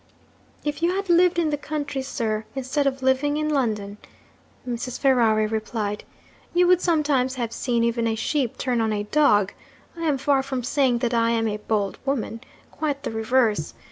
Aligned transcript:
'If 0.65 0.81
you 0.81 0.95
had 0.95 1.09
lived 1.11 1.37
in 1.37 1.51
the 1.51 1.59
country, 1.59 2.01
sir, 2.01 2.43
instead 2.55 2.87
of 2.87 3.03
living 3.03 3.37
in 3.37 3.49
London,' 3.49 3.99
Mrs. 4.67 4.99
Ferrari 4.99 5.45
replied, 5.45 6.05
'you 6.55 6.65
would 6.65 6.81
sometimes 6.81 7.35
have 7.35 7.53
seen 7.53 7.83
even 7.83 8.07
a 8.07 8.15
sheep 8.15 8.57
turn 8.57 8.81
on 8.81 8.91
a 8.91 9.03
dog. 9.03 9.53
I 9.95 10.01
am 10.07 10.17
far 10.17 10.41
from 10.41 10.63
saying 10.63 10.97
that 11.05 11.13
I 11.13 11.29
am 11.29 11.47
a 11.47 11.57
bold 11.57 11.99
woman 12.03 12.41
quite 12.71 13.03
the 13.03 13.11
reverse. 13.11 13.75